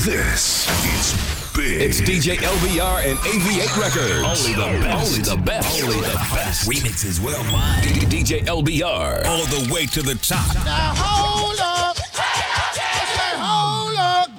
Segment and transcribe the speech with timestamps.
[0.00, 1.12] This is
[1.54, 1.82] big.
[1.82, 4.48] It's DJ LBR and AV8 Records.
[4.48, 5.12] Only the best.
[5.12, 5.82] Only the best.
[5.82, 6.66] Only the best.
[6.66, 7.84] Remixes worldwide.
[8.08, 9.26] DJ LBR.
[9.26, 10.54] All the way to the top.
[10.64, 11.98] Now hold up.
[11.98, 14.30] Say hold up.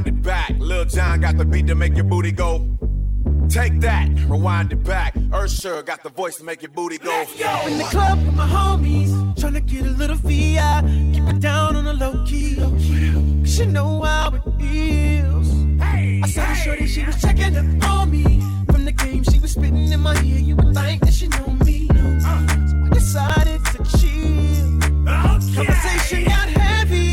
[0.00, 0.54] Rewind it back.
[0.58, 2.66] Lil Jon got the beat to make your booty go.
[3.50, 5.14] Take that, rewind it back.
[5.30, 7.24] Usher got the voice to make your booty go.
[7.66, 10.80] in the club with my homies, tryna get a little VI.
[11.12, 12.56] Keep it down on the low key.
[12.56, 15.50] Cause you know how it feels.
[15.82, 18.40] I saw the shorty, she was checking up on me.
[18.72, 20.38] From the game, she was spitting in my ear.
[20.38, 21.88] You would think that she know me.
[21.90, 22.20] Uh.
[22.20, 24.80] So I decided to chill.
[25.04, 27.09] Conversation got heavy.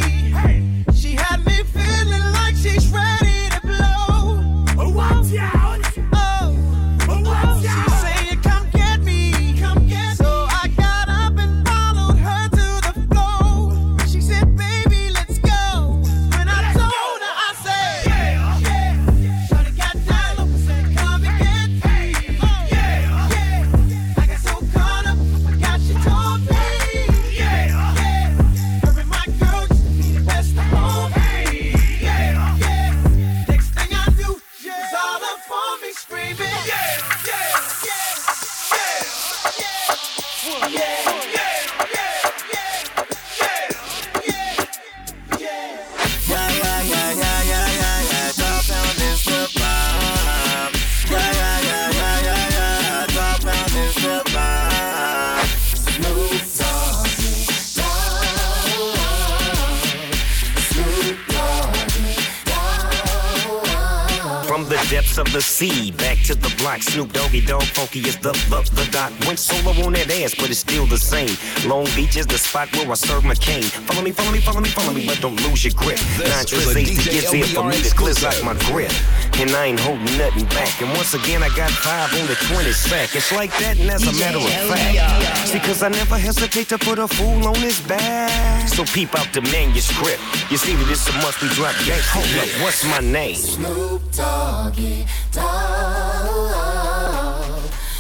[65.58, 66.82] Depths of the sea, back to the block.
[66.82, 69.12] Snoop Doggy Dogg Funky is the the the doc.
[69.26, 71.36] Went solo on that ass, but it's still the same.
[71.68, 73.64] Long Beach is the spot where I serve my cane.
[73.64, 76.00] Follow me, follow me, follow me, follow me, but don't lose your grip.
[76.18, 78.92] This Nine trips eight to get there for me to clear like my grip.
[79.40, 80.82] And I ain't holding nothing back.
[80.82, 83.16] And once again, I got five on the 20 sack.
[83.16, 85.48] It's like that, and as a matter of fact.
[85.48, 88.68] See, cause I never hesitate to put a fool on his back.
[88.68, 90.20] So peep out the manuscript.
[90.50, 92.02] You see that it's a must we drop gang.
[92.10, 93.36] Hold up, what's my name?
[93.36, 96.58] Snoop Doggy Dogg.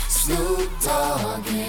[0.09, 1.66] Snoop Doggy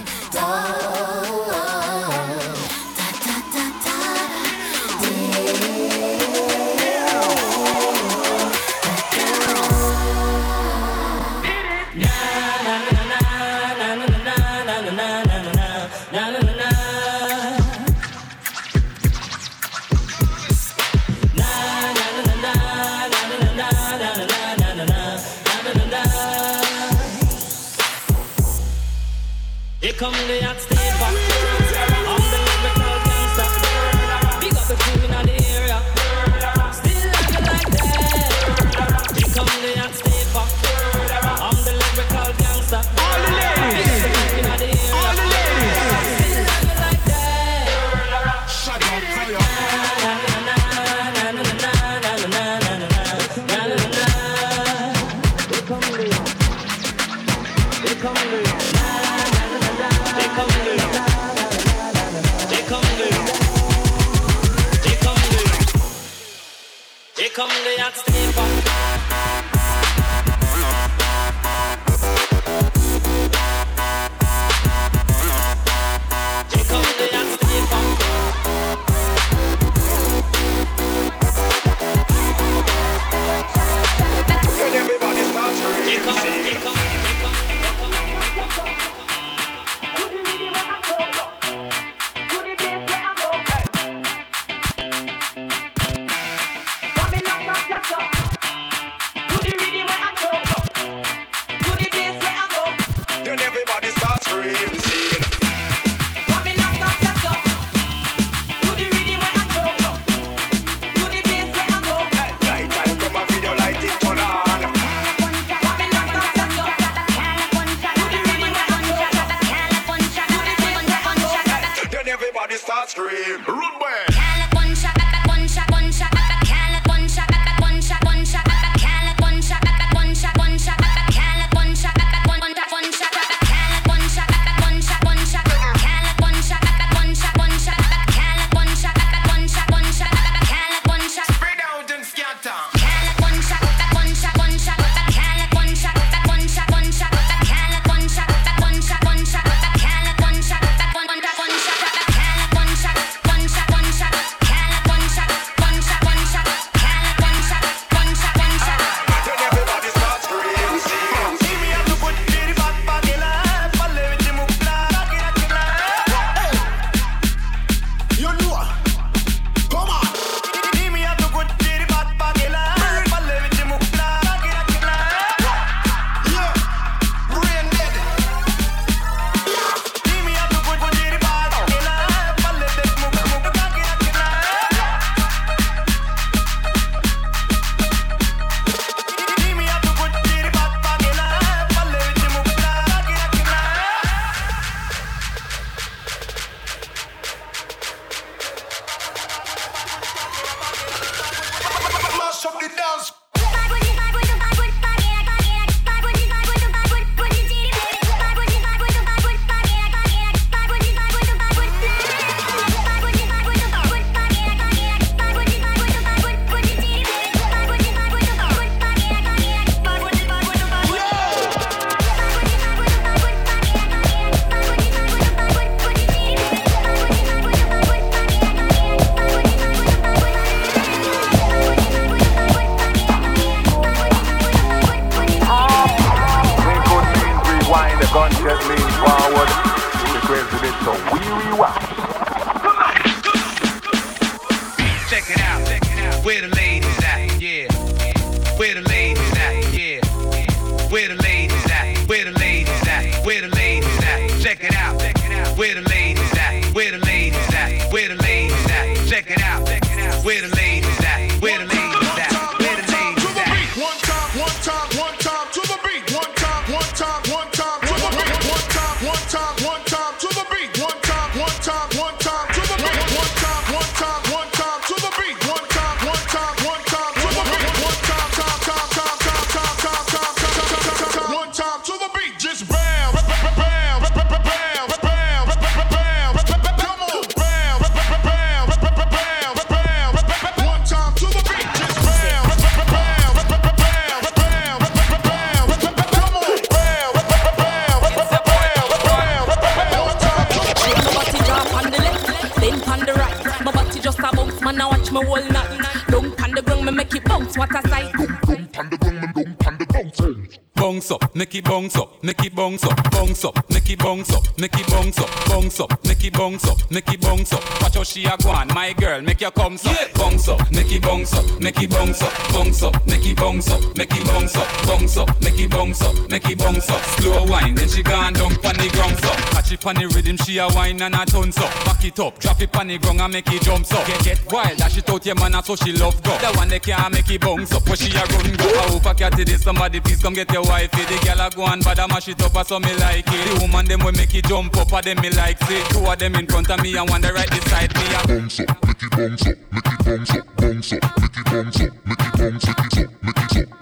[311.38, 314.74] make it bounce up, make it bounce up, bounce up, make it bounce up, make
[314.74, 317.80] it bounce up, bounce up, make it bounce up, make it bounce up.
[317.80, 319.84] Watch how she a go on, my girl, make you come up.
[319.84, 320.08] Yeah.
[320.14, 322.32] Bounce up, make it bounce up, make it bounce up.
[322.52, 324.86] Bounce up, make it bounce up, make it bounce up.
[324.86, 327.02] Bounce up, make it bounce up, make it bounce up.
[327.20, 329.36] Slow wine, then she gone down on the ground up.
[329.54, 331.72] Catch it on the rhythm, she a wine and a tons up.
[331.84, 334.06] Back it up, drop it on the ground and make it jump up.
[334.06, 336.36] Get get wild, dash it out your man, so she love go.
[336.38, 338.66] The one they can't make it bounce up, but she a run go.
[338.66, 340.90] I hope I catch today somebody please come get your wife.
[340.90, 343.54] The girl a go on, but I mash it up, I saw me like it.
[343.54, 346.18] The woman them will make it jump up, I them me like it two of
[346.18, 348.02] them in front of me and one right beside me.
[348.26, 351.80] Bounce up, make it bounce up, make it bounce up, bounce up, make it bounce
[351.80, 353.77] up, make it bounce, make it up, make it up.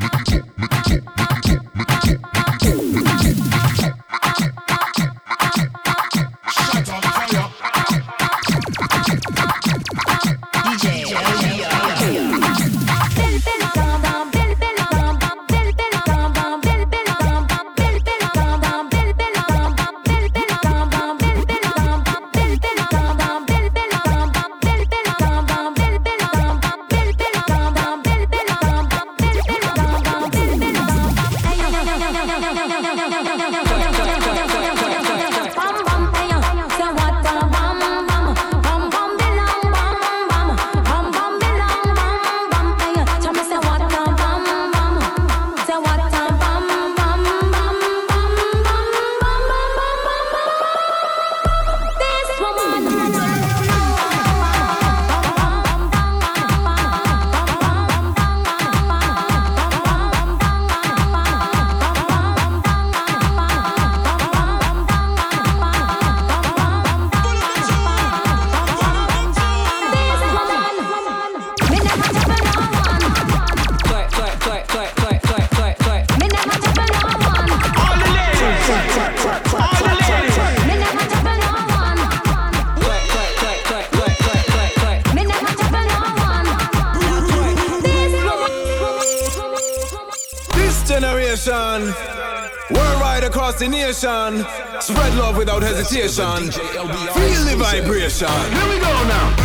[94.04, 96.50] Across spread love without hesitation.
[96.50, 98.28] Feel the vibration.
[98.28, 99.36] Here we go now.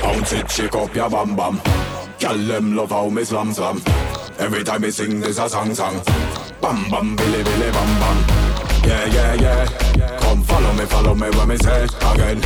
[0.00, 1.60] Bounce it, shake up your bam bam.
[2.18, 3.82] Girl, them love how me slam slam.
[4.38, 6.23] Every time me sing, there's a song song.
[6.64, 8.18] Bam bam, billy billy bam bam.
[8.88, 10.18] Yeah yeah yeah.
[10.20, 12.40] Come follow me, follow me when me say again.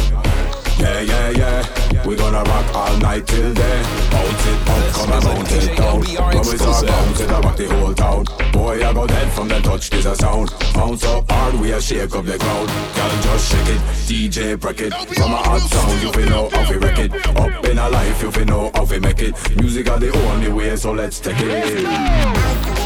[0.76, 2.04] Yeah yeah yeah.
[2.04, 3.82] We gonna rock all night till day.
[4.10, 6.00] Bounce it up, come and bounce it down.
[6.34, 8.24] When we start bouncing, I rock the whole town.
[8.52, 10.52] Boy, I go dead from the touch, this a sound.
[10.74, 12.66] Bounce up hard, we a shake up the crowd.
[12.66, 14.94] Girl, just shake it, DJ break it.
[15.14, 17.12] From a hot sound, you feel know how we wreck it.
[17.36, 19.36] Up in a life, you feel know how we make it.
[19.58, 22.77] Music are the only way, so let's take it.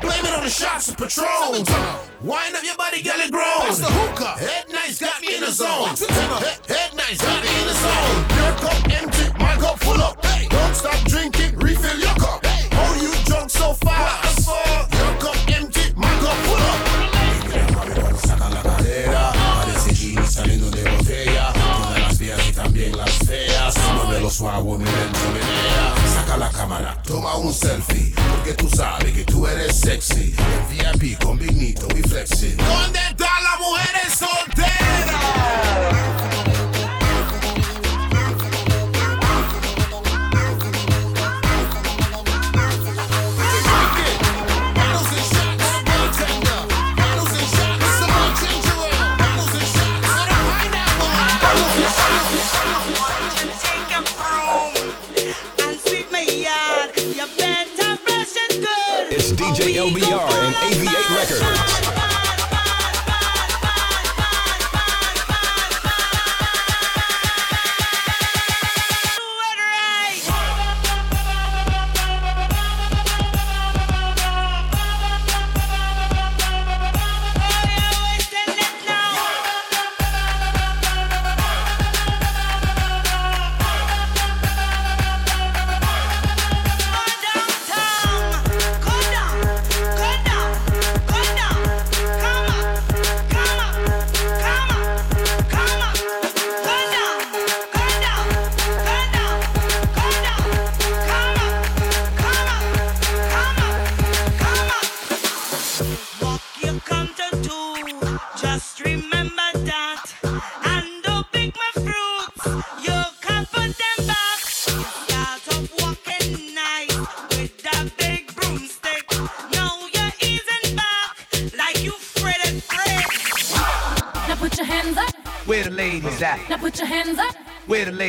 [0.00, 1.26] Blame it on the shots of Patron.
[2.22, 3.44] Wind up your body, girl, it grows.
[3.62, 4.38] That's the hookah.
[4.38, 4.61] Head nice got me
[5.34, 5.88] in the zone.
[5.88, 8.16] Head, head nice got in the zone.
[8.36, 10.20] Your cup empty, my cup full up.
[10.50, 12.44] Don't stop drinking, refill your cup.
[12.44, 14.48] Oh, you drunk so fast.
[14.48, 16.80] Your cup empty, my cup full up.
[18.26, 21.52] Sacan la cadera, parece Gini saliendo de botella.
[21.52, 23.74] Todas las feas y también las feas.
[23.94, 25.94] Muévelo suave, mi lento menea.
[26.14, 28.12] Saca la cámara, toma un selfie.
[28.36, 30.34] Porque tú sabes que tú eres sexy.
[30.36, 32.52] En VIP con Vignito y Flexi.
[32.52, 34.51] ¿Dónde están las mujeres solteras?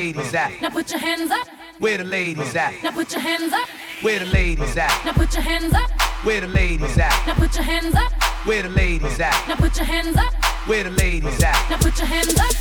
[0.03, 0.37] Ladies uh.
[0.37, 0.61] at?
[0.61, 1.47] Now put your hands up.
[1.79, 2.73] Where the ladies at?
[2.83, 3.67] Now put your hands up.
[4.01, 5.05] Where the ladies at?
[5.05, 5.89] Now put your hands up.
[6.25, 7.27] Where the ladies at?
[7.27, 8.11] Now put your hands up.
[8.45, 9.47] Where the ladies at?
[9.47, 10.33] Now put your hands up.
[10.67, 11.69] Where the ladies at?
[11.69, 12.53] Now put your hands up.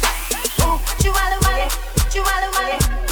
[1.03, 1.69] Chihuahua Wale,
[2.11, 3.12] Chihuahua Wale, Chihuahua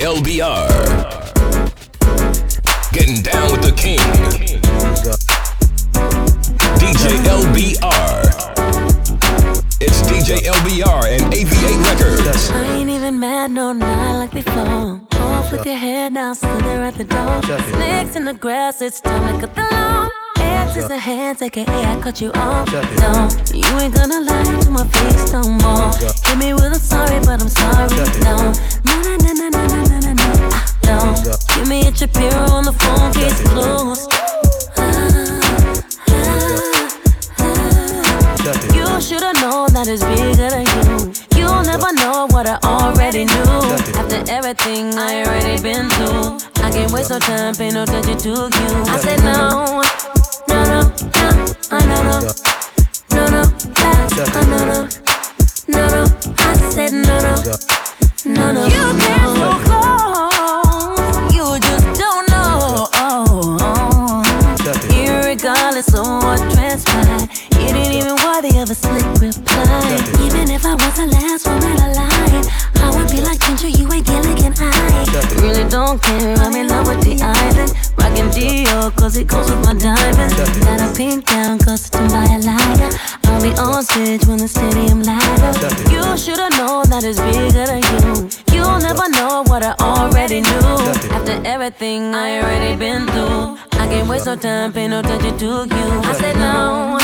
[0.00, 0.66] LBR.
[2.90, 3.98] Getting down with the king.
[6.80, 8.22] DJ LBR.
[9.78, 12.50] It's DJ LBR and AV8 Records.
[12.50, 15.02] I ain't even mad, no, not like before.
[15.20, 17.42] Off with your head now, still there at the door.
[17.42, 20.10] Snakes in the grass, it's time to cut the lawn.
[20.38, 22.72] X is a hands, aka I cut you off.
[22.72, 25.92] No, you ain't gonna lie to my face no more.
[26.24, 27.88] Hit me with a sorry, but I'm sorry.
[28.24, 28.52] No,
[28.84, 29.89] no, no, no, no, no,
[30.84, 31.14] no,
[31.54, 34.10] give me a Shapiro on the phone, case closed.
[38.74, 41.12] You should've known that it's bigger than you.
[41.38, 43.50] You'll never know what I already knew.
[43.98, 48.28] After everything I already been through, I can't waste no time, pay no attention to
[48.28, 48.84] you.
[48.86, 49.82] I said no,
[50.48, 50.80] no, no,
[51.16, 51.30] no,
[51.70, 52.34] no, no, no,
[53.10, 53.46] no, no,
[54.44, 54.88] no,
[55.68, 56.02] no, no.
[56.38, 57.14] I said no,
[58.24, 59.79] no, no, no.
[68.70, 69.98] A slick reply.
[70.22, 71.90] Even if I was the last one in the
[72.78, 76.36] I would be like Ginger, you ain't Gilligan I really don't care.
[76.38, 77.74] I'm in love with the island.
[77.98, 80.34] Rockin' Dior, cause it goes with my diamonds.
[80.62, 82.90] Got a pink gown, custom by a liar.
[83.24, 85.58] I'll be on stage when the stadium light up.
[85.90, 88.30] You should've known that it's bigger than you.
[88.54, 91.10] You'll never know what I already knew.
[91.10, 95.66] After everything I already been through, I can't waste no time, pay no attention to
[95.66, 95.86] you.
[96.06, 96.98] I said no,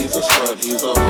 [0.00, 1.09] He's a slut, he's a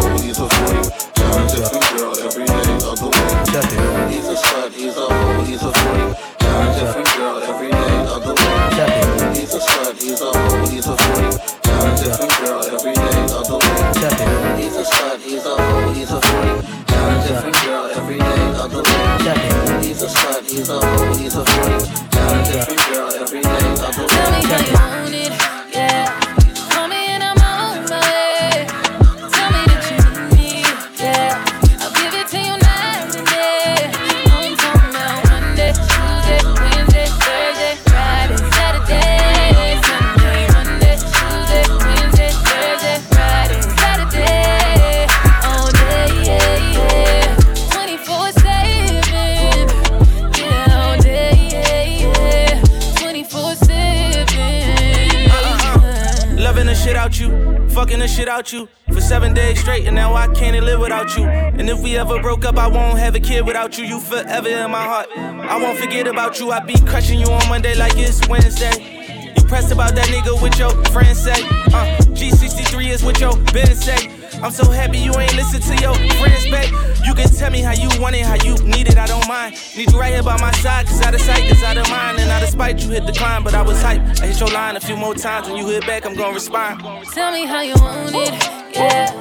[61.90, 63.84] we ever broke up, I won't have a kid without you.
[63.84, 65.08] You forever in my heart.
[65.16, 66.52] I won't forget about you.
[66.52, 69.34] I be crushing you on Monday like it's Wednesday.
[69.36, 71.42] You pressed about that nigga with your friends say.
[71.74, 74.08] Uh, G63 is what your Ben say.
[74.40, 76.72] I'm so happy you ain't listen to your friends, babe.
[77.04, 79.56] You can tell me how you want it, how you need it, I don't mind.
[79.76, 82.20] Need you right here by my side, cause out of sight cause out of mind.
[82.20, 84.00] And out of spite, you hit the climb, but I was hype.
[84.22, 86.82] I hit your line a few more times, when you hit back, I'm gonna respond.
[87.12, 89.19] Tell me how you want it, yeah.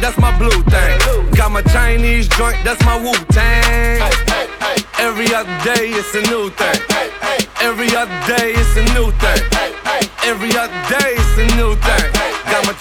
[0.00, 1.30] That's my blue thing.
[1.32, 4.00] Got my Chinese joint, that's my Wu Tang.
[4.98, 6.80] Every other day it's a new thing.
[7.62, 9.42] Every other day it's a new thing.
[10.24, 12.19] Every other day it's a new thing.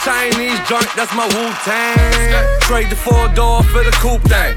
[0.03, 2.59] Chinese joint, that's my Wu Tang.
[2.61, 4.55] Trade the four door for the coupe thing.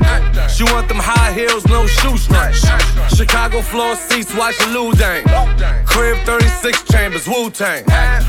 [0.49, 2.63] She want them high heels, no shoestrings.
[3.15, 5.25] Chicago floor seats, watch the Luol Deng.
[5.87, 7.85] Crib 36 chambers, Wu Tang.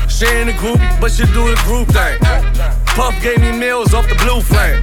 [0.08, 2.18] She ain't a groupie, but she do the group thing.
[2.96, 4.82] Puff gave me meals off the blue flame.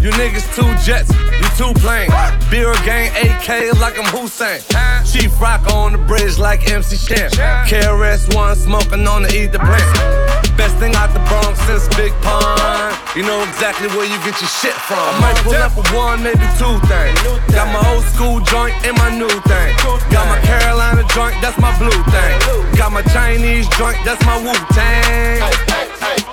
[0.00, 2.08] You niggas two jets, you two plain.
[2.50, 4.60] Beer gang AK like I'm Hussein.
[5.04, 7.30] Chief Rock on the bridge like MC Shan.
[7.66, 10.56] KRS One smoking on the ether plant.
[10.56, 12.94] Best thing out the Bronx since Big Pun.
[13.18, 15.02] You know exactly where you get your shit from.
[15.02, 17.18] I might pull up a one, maybe two things.
[17.50, 19.72] Got my old school joint and my new thing.
[20.14, 22.34] Got my Carolina joint, that's my blue thing.
[22.78, 25.42] Got my Chinese joint, that's my Wu Tang.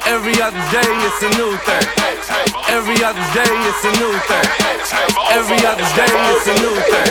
[0.05, 1.87] Every other day it's a new thing.
[2.69, 4.47] Every other day it's a new thing.
[5.33, 7.09] Every other day it's a new thing.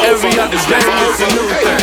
[0.00, 1.82] Every other day it's a new thing.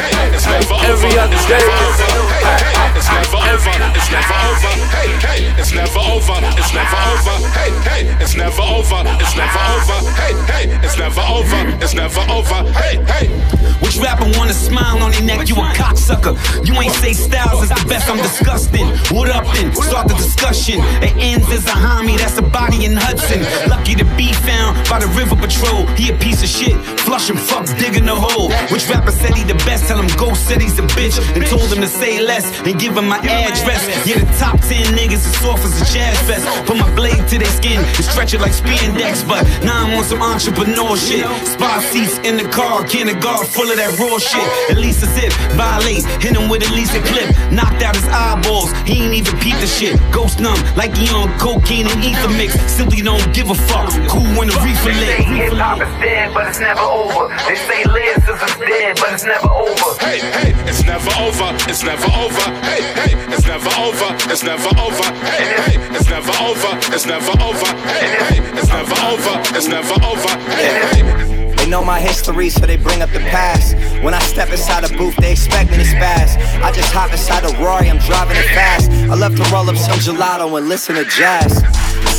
[0.89, 2.41] Every other day it's a new thing.
[2.42, 3.76] It's never over.
[3.98, 4.74] It's never over.
[4.94, 6.38] Hey, hey, it's never over.
[6.58, 7.36] It's never over.
[7.54, 9.02] Hey, hey, it's never over.
[9.22, 9.98] It's never over.
[10.18, 11.62] Hey, hey, it's never over.
[11.84, 12.60] It's never over.
[12.74, 13.72] Hey, hey.
[13.82, 15.50] Which rapper wanna smile on their neck?
[15.50, 16.38] You a cocksucker.
[16.66, 18.88] You ain't say Styles is the best, I'm disgusting.
[19.10, 19.74] What up then?
[19.74, 20.80] Start the discussion.
[21.02, 23.42] It ends as a homie, that's a body in Hudson.
[23.70, 25.88] Lucky to be found by the River Patrol.
[25.98, 26.78] He a piece of shit.
[27.02, 28.52] Flush him, fuck, digging the hole.
[28.72, 29.88] Which rapper said he the best?
[29.88, 31.18] Tell him Ghost said he's a bitch.
[31.36, 33.84] And told him to say less and give him my address.
[34.08, 36.48] Yeah, the top 10 niggas is soft as a jazz fest.
[36.65, 39.28] Put my blade to their skin and stretch it like spandex.
[39.28, 41.28] But now I'm on some entrepreneur shit.
[41.46, 44.48] Spy seats in the car, can't guard full of that raw shit.
[44.72, 47.28] At least a zip, violate, hit him with at least a clip.
[47.52, 50.00] Knocked out his eyeballs, he ain't even peep the shit.
[50.15, 52.56] Ghost numb, like he on cocaine and ether mix.
[52.72, 53.91] Simply don't give a fuck.
[54.08, 55.20] Cool when the reefer lit.
[55.36, 57.28] Hip hop is dead, but it's never over.
[57.48, 59.89] They say Liz is dead, but it's never over.
[60.00, 61.50] Hey, hey, it's never over.
[61.67, 62.21] It's never over.
[62.22, 64.14] Hey, hey, it's never over.
[64.30, 65.08] It's never over.
[65.26, 66.78] Hey, hey, it's never over.
[66.94, 67.66] It's never over.
[67.90, 69.42] Hey, hey, it's never over.
[69.58, 70.30] It's never over.
[70.52, 71.56] Hey, hey.
[71.56, 73.76] They know my history, so they bring up the past.
[74.04, 76.38] When I step inside a booth, they expect me to spaz.
[76.62, 78.92] I just hop inside a Rory, I'm driving it fast.
[79.10, 81.64] I love to roll up some gelato and listen to jazz.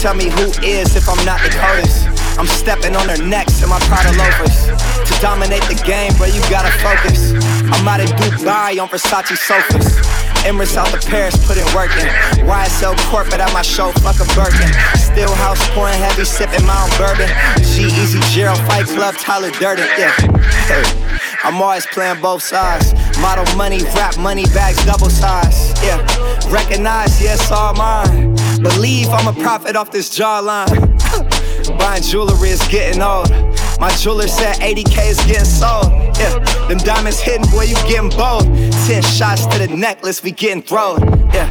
[0.03, 2.12] Tell me who is if I'm not the coldest.
[2.39, 4.67] I'm stepping on their necks in my Prada loafers.
[5.09, 7.33] To dominate the game, bro, you gotta focus.
[7.73, 9.97] I'm out in Dubai on Versace sofas.
[10.43, 12.09] Emirates out to Paris, put in work in.
[12.47, 14.73] YSL corporate at my show, fuck a Birkin.
[14.99, 17.29] Still house pouring heavy, sipping my own bourbon.
[17.63, 20.11] G-Eazy, Gerald, Fight Club, Tyler Durden, yeah.
[20.67, 20.83] Hey,
[21.45, 22.93] I'm always playing both sides.
[23.21, 26.03] Model money, rap money, bags double size, yeah.
[26.51, 28.35] Recognize, it's all mine.
[28.63, 30.92] Believe I'm a profit off this jawline.
[31.79, 33.31] Buying jewelry is getting old.
[33.81, 35.93] My jeweler said 80k is getting sold.
[36.19, 38.45] Yeah, them diamonds hidden, boy, you getting bold.
[38.87, 41.01] Ten shots to the necklace, we getting thrown.
[41.33, 41.51] Yeah.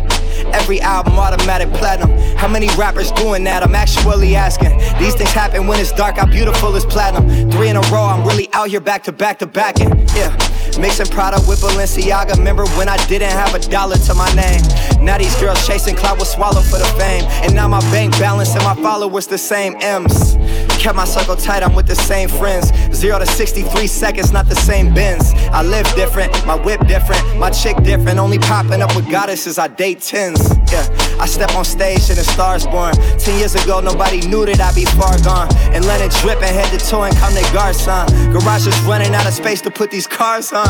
[0.54, 2.12] Every album automatic platinum.
[2.36, 3.64] How many rappers doing that?
[3.64, 4.78] I'm actually asking.
[5.00, 6.18] These things happen when it's dark.
[6.18, 7.52] How beautiful is platinum?
[7.52, 8.04] Three in a row.
[8.04, 9.80] I'm really out here back to back to back.
[9.80, 10.36] Yeah,
[10.80, 12.38] mixing Prada with Balenciaga.
[12.38, 14.62] Remember when I didn't have a dollar to my name?
[15.02, 17.24] Now these girls chasing clout will swallow for the fame.
[17.44, 20.36] And now my bank balance and my followers the same M's.
[20.82, 22.72] Kept my circle tight, I'm with the same friends.
[22.92, 25.32] Zero to 63 seconds, not the same bins.
[25.52, 28.18] I live different, my whip different, my chick different.
[28.18, 30.42] Only popping up with goddesses, I date tens.
[30.72, 30.88] Yeah,
[31.20, 32.94] I step on stage and the stars born.
[33.20, 35.54] Ten years ago, nobody knew that I'd be far gone.
[35.70, 38.08] And let it drip and head to toe and come to Garcon.
[38.34, 40.61] Garage is running out of space to put these cars on.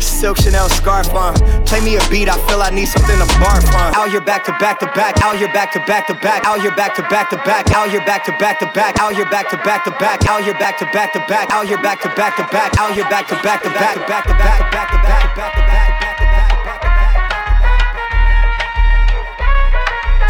[0.00, 1.34] Silk Chanel scarf on.
[1.68, 3.94] Play me a beat, I feel I need something to barf on.
[3.94, 6.60] Out here back to back to back, out here back to back to back, out
[6.60, 9.28] here back to back to back, out here back to back to back, out here
[9.28, 12.00] back to back to back, out here back to back to back, out here back
[12.00, 14.72] to back to back, out here back to back to back, back back to back
[14.72, 15.60] back to back to back to back to back.
[15.60, 15.94] To back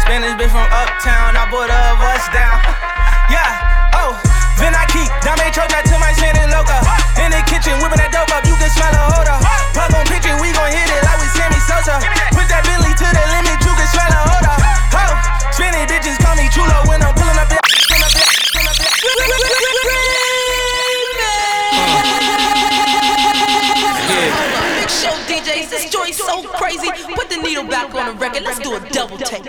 [0.03, 2.59] Spanish bitch from uptown, I bought a bust down.
[3.31, 4.13] Yeah, oh,
[4.59, 6.44] then I keep Dame Troja to my Loca.
[7.21, 9.39] In the kitchen, whipping that dope up, you can smell a odor.
[9.71, 11.95] Plug on pitching, we gon' hit it like we Sammy Sosa.
[12.35, 14.51] Put that Billy to the limit, you can smell a odor.
[14.95, 15.15] Ho,
[15.55, 17.47] spinning bitches call me chulo when I'm pulling up.
[17.47, 17.55] Big
[24.91, 26.91] show DJs, this joint's so crazy.
[27.15, 28.43] Put the needle back on the record.
[28.43, 29.47] Let's do a double take.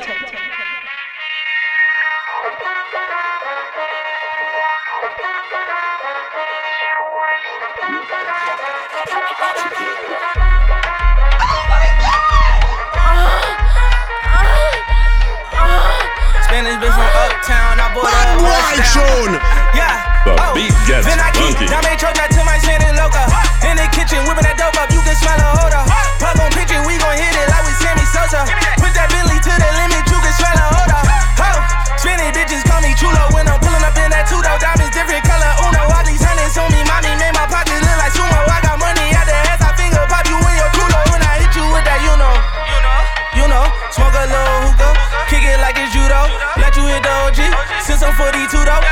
[18.75, 19.39] Bought a.
[19.77, 20.25] Yeah.
[20.27, 21.71] The oh, beat gets then I keep funky.
[21.71, 23.23] Dame Troja to my Shannon Loca.
[23.63, 25.76] In the kitchen, whipping that dope up, you can smell a odor.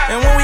[0.07, 0.44] And when we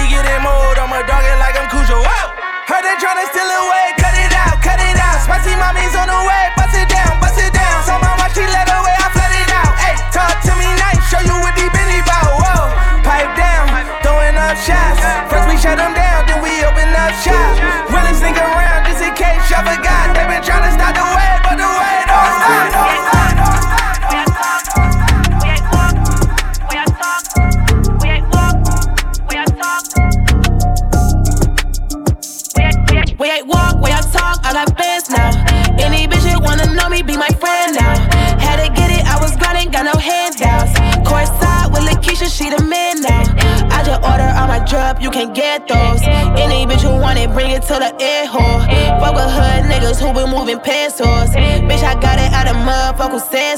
[45.20, 46.02] can get those.
[46.40, 48.60] Any bitch who want it, bring it to the air hole.
[49.00, 51.30] Fuck with hood niggas who been moving pesos.
[51.68, 53.56] Bitch, I got it out of motherfucker said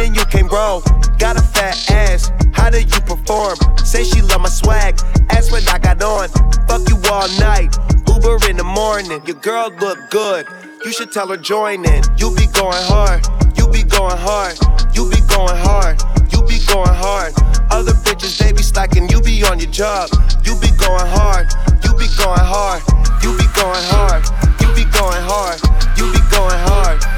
[0.00, 0.82] and you can't roll.
[1.18, 3.56] Got a fat ass, how do you perform?
[3.78, 4.98] Say she love my swag,
[5.30, 6.28] ask what I got on.
[6.68, 7.76] Fuck you all night,
[8.08, 9.22] Uber in the morning.
[9.26, 10.46] Your girl look good,
[10.84, 12.02] you should tell her join in.
[12.16, 13.26] You be going hard,
[13.56, 14.58] you be going hard,
[14.94, 16.02] you be going hard,
[16.32, 17.32] you be going hard.
[17.70, 20.10] Other bitches they be slacking, you be on your job.
[20.44, 21.48] You be going hard,
[21.82, 22.82] you be going hard,
[23.22, 24.22] you be going hard,
[24.60, 25.58] you be going hard, you be going hard,
[25.96, 27.13] you be going hard.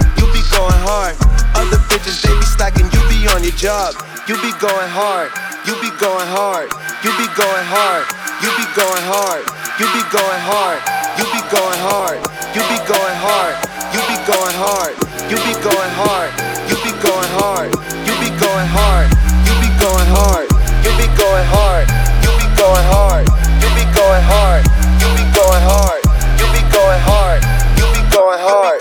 [1.57, 3.95] Other bitches they be slacking, you be on your job.
[4.27, 5.31] You be going hard,
[5.65, 6.67] you be going hard,
[7.07, 8.03] you be going hard,
[8.43, 9.47] you be going hard,
[9.79, 10.83] you be going hard,
[11.15, 12.19] you be going hard,
[12.51, 13.55] you be going hard,
[13.95, 14.99] you be going hard,
[15.31, 16.35] you be going hard,
[16.67, 19.07] you be going hard, you be going hard,
[19.47, 20.51] you be going hard,
[20.83, 21.87] you be going hard,
[22.27, 23.23] you be going hard,
[23.63, 24.67] you be going hard,
[24.99, 26.03] you be going hard,
[26.35, 27.39] you be going hard,
[27.79, 28.81] you be going hard,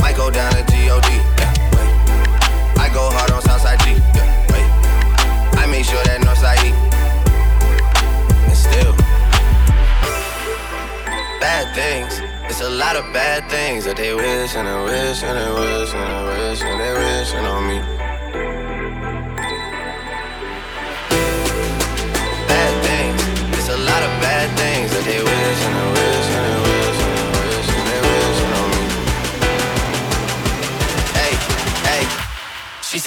[0.00, 1.04] Might go down to God.
[1.38, 1.92] Yeah, wait.
[2.78, 3.90] I go hard on Southside G.
[4.14, 4.68] Yeah, wait.
[5.58, 6.70] I make sure that Northside E.
[8.48, 8.92] And still,
[11.40, 12.20] bad things.
[12.50, 15.94] It's a lot of bad things that they wish and they wish and they wish
[15.94, 18.07] and they wish and they wishing on me.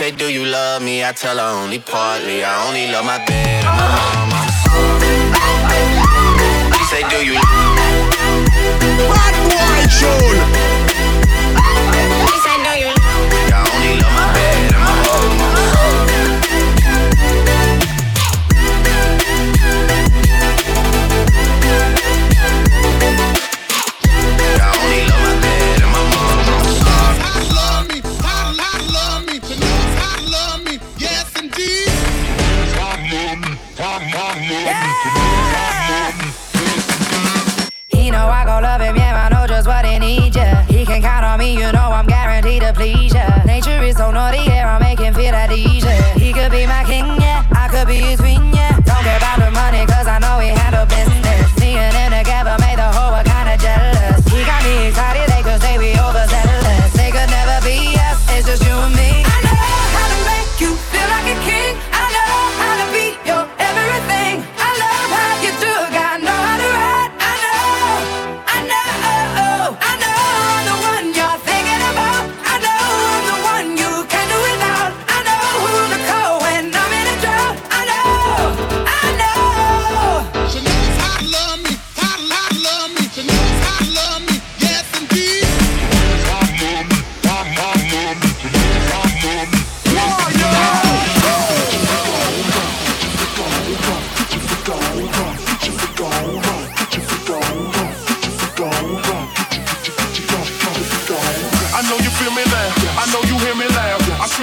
[0.02, 1.06] Say, Do you love me?
[1.06, 2.44] I tell her only partly.
[2.44, 5.14] I only love my bed and my sorry.
[6.76, 7.38] She say, Do you?
[9.14, 10.91] Bad boy tune.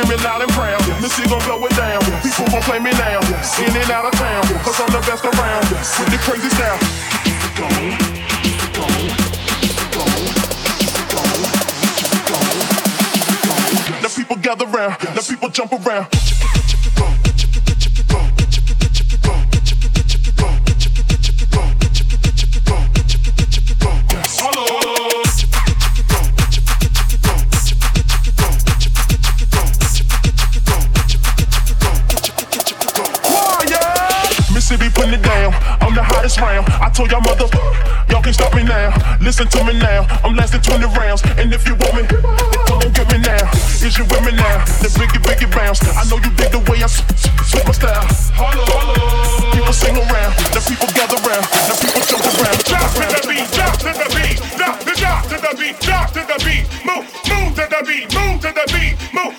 [0.08, 1.02] I scream it loud and proud.
[1.02, 2.00] Missy gon' blow it down.
[2.22, 3.20] People gon' play me now.
[3.60, 4.42] In and out of town.
[4.64, 5.68] Cause I'm the best around.
[5.68, 6.78] With the crazy style.
[14.00, 14.98] The people gather round.
[15.00, 16.67] The people jump around.
[36.98, 37.46] Told y'all mother,
[38.10, 38.90] y'all can stop me now.
[39.22, 40.02] Listen to me now.
[40.26, 41.22] I'm lasting 20 rounds.
[41.38, 42.18] And if you want me, then
[42.66, 43.38] come on get me now.
[43.86, 44.66] Is you with me now?
[44.82, 45.78] The biggie, biggie bounce.
[45.94, 48.02] I know you dig the way I switch my style.
[48.34, 49.54] Holla, holla.
[49.54, 50.34] People sing around.
[50.50, 51.46] The people gather round.
[51.70, 52.58] The people jump around.
[52.66, 56.36] Drop to the beat, drop to the beat, drop to the beat, drop to the
[56.42, 59.37] beat, move, move to the beat, move to the beat, move,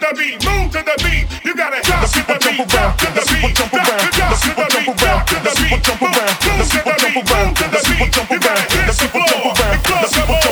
[0.00, 1.28] the beat, move to the beat.
[1.44, 5.26] You gotta drop to the beat, drop to the beat, drop to the beat, drop
[5.28, 6.72] to the beat, move, to the
[7.04, 8.16] beat, move to the beat.
[8.30, 9.52] You gotta hit the floor,
[9.84, 10.49] club, the people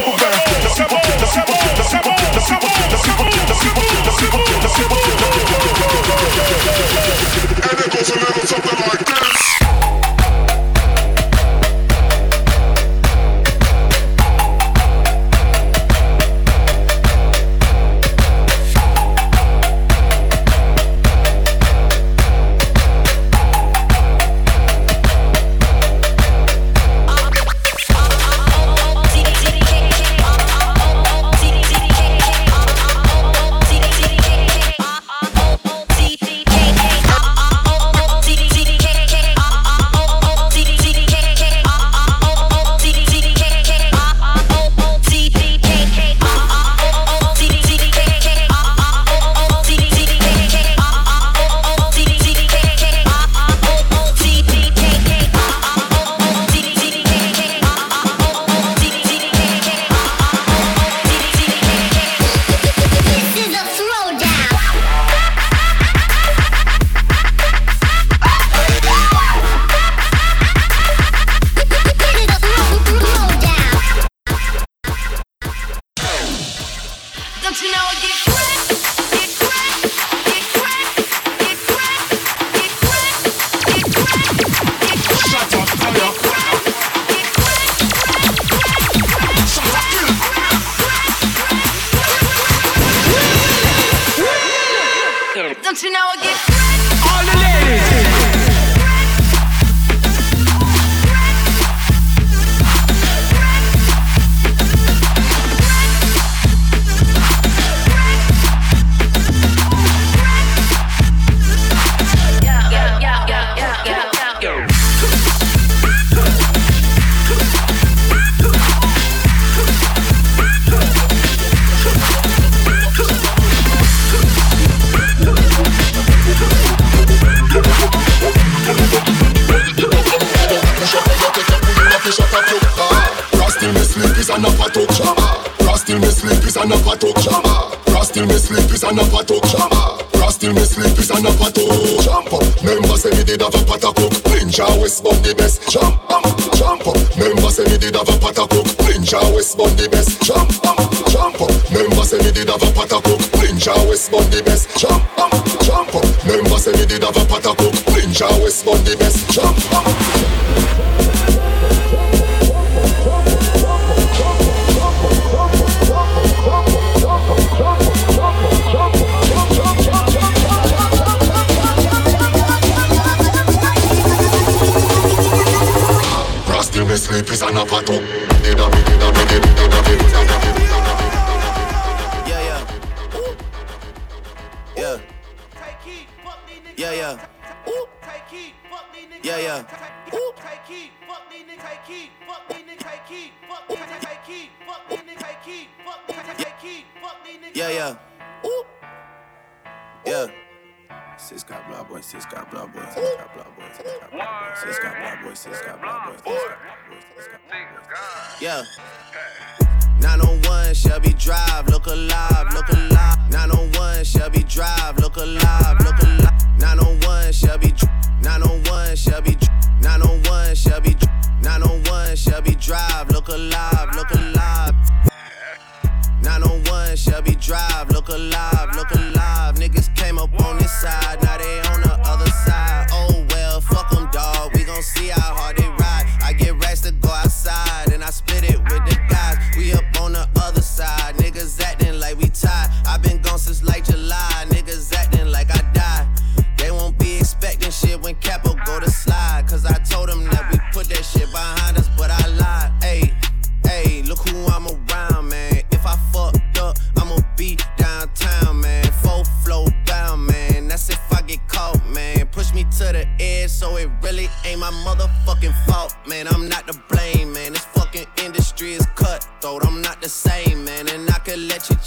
[158.49, 159.29] Chris Bond the best.
[159.31, 159.58] Jump.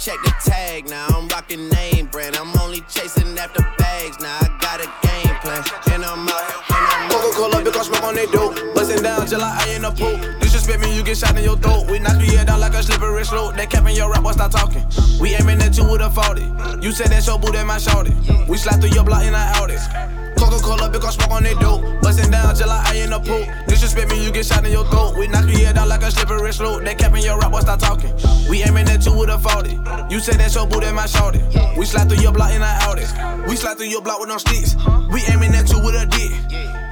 [0.02, 1.06] Check the tag now.
[1.10, 2.34] I'm rocking name brand.
[2.34, 4.36] I'm only chasing after bags now.
[4.40, 6.50] I got a game plan, and I'm out.
[6.70, 7.10] And I'm.
[7.10, 8.56] Coca-Cola, because smoke on they dope.
[8.74, 10.18] Bustin' down till I in the pool.
[10.40, 11.88] Disrespect me, you get shot in your throat.
[11.88, 13.54] We knock your head down like a slippery slope.
[13.54, 14.84] They capping your rap, boy, stop talking.
[15.20, 16.84] We aiming at you with a 40.
[16.84, 18.12] You said that's your boo, that my shorty.
[18.48, 20.21] We slide through your block in our Audi.
[20.52, 21.80] Coca-Cola, because smoke on they dope.
[22.02, 23.44] Bustin' down till I eye in the pool.
[23.66, 25.16] Disrespect me, you get shot in your throat.
[25.16, 26.84] We knock your head down like a slippery slope.
[26.84, 28.12] They capping your rap, boy, stop talking.
[28.50, 30.12] We aiming at you with a 40.
[30.12, 31.40] You said that's your boo, that my shorty.
[31.78, 33.06] We slide through your block in our Audi.
[33.48, 34.76] We slide through your block with no sticks.
[35.10, 36.32] We aiming at you with a dick.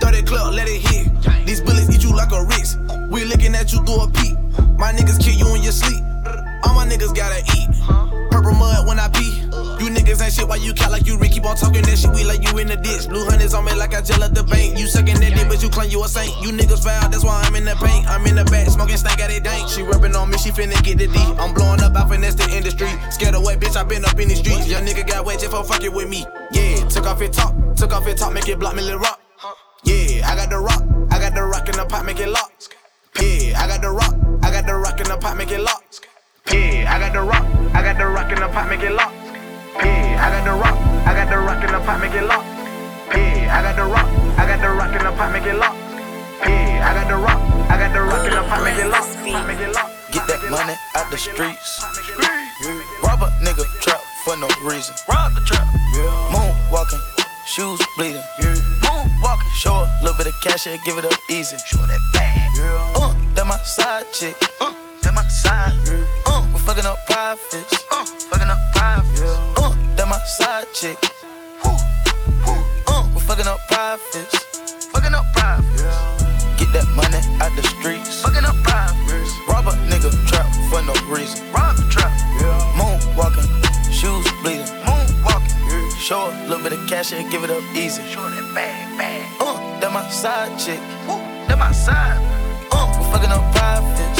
[0.00, 1.12] 30 club, let it hit.
[1.46, 2.78] These bullets eat you like a Ritz.
[3.10, 4.38] We looking at you through a peep.
[4.78, 6.00] My niggas kill you in your sleep.
[6.64, 7.99] All my niggas gotta eat.
[8.40, 9.44] Purple mud when I pee.
[9.84, 11.32] You niggas ain't shit why you cat like you Rick.
[11.32, 13.06] Keep on talking that shit, we like you in the ditch.
[13.06, 14.78] Blue hundreds on me like I gel at the bank.
[14.78, 16.32] You sucking that dick, but you claim you a saint.
[16.40, 18.08] You niggas foul, that's why I'm in the paint.
[18.08, 19.68] I'm in the back, smoking stank at it dank.
[19.68, 21.18] She rubbing on me, she finna get the D.
[21.36, 22.88] I'm blowing up, I finesse the industry.
[23.10, 24.66] Scared away, bitch, I been up in the streets.
[24.66, 26.24] Young nigga got wet just for fucking with me.
[26.50, 29.20] Yeah, took off it top, took off it top, make it block me, little rock.
[29.84, 32.52] Yeah, I got the rock, I got the rock in the pot, make it lock.
[33.20, 35.84] Yeah, I got the rock, I got the rock in the pot, make it lock.
[36.48, 39.12] Yeah, I got the rock, I got the rock in the pot, make it lock.
[39.76, 40.76] Yeah, I got the rock,
[41.06, 42.44] I got the rock in the pot, make it lock.
[43.12, 45.74] Yeah, I got the rock, I got the rock in the pot, make it lock.
[46.42, 49.06] Yeah, I got the rock, I got the rock in the pot, make it lock.
[49.46, 49.90] Make it lock.
[50.10, 51.78] Get that money out the streets.
[53.04, 54.94] Rob a nigga trap for no reason.
[55.08, 55.66] Rob the trap.
[56.34, 56.98] Moon walking,
[57.46, 58.22] shoes bleeding.
[58.42, 61.56] Moon walking, show a little bit of cash and give it up easy.
[61.66, 62.50] Show that bag.
[62.96, 64.34] Uh, that my side chick.
[64.60, 64.74] Uh,
[65.10, 65.74] that my side.
[66.26, 67.84] Uh, we're fucking up profits.
[67.90, 69.22] Uh, fucking up profits.
[69.56, 70.98] Uh, that my side chick.
[71.64, 74.34] Uh, we fucking up profits.
[74.92, 75.82] Fucking up profits.
[76.58, 78.22] Get that money out the streets.
[78.22, 79.32] Fucking up profits.
[79.48, 81.40] Rob a nigga trap for no reason.
[81.52, 82.12] Rob the trap.
[82.76, 83.48] Moon walking,
[83.90, 84.66] shoes bleeding.
[84.86, 85.50] Moon walking.
[85.98, 88.02] Show a little bit of cash and give it up easy.
[88.08, 89.26] Show that bag, bag.
[89.40, 90.80] Uh, that my side chick.
[91.48, 92.18] That my side.
[92.72, 94.19] Uh, we fucking up profits.